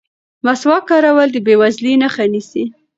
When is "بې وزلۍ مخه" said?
1.45-2.23